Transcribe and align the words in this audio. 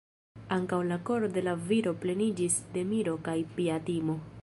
Ankaŭ 0.55 0.79
la 0.91 0.97
koro 1.09 1.29
de 1.35 1.45
la 1.49 1.53
viro 1.73 1.95
pleniĝis 2.07 2.59
de 2.79 2.89
miro 2.95 3.17
kaj 3.29 3.41
pia 3.61 3.81
timo. 3.93 4.23